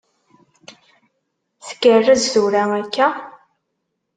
Tgerrez 1.67 2.23
tura 2.33 2.63
akka? 2.79 3.07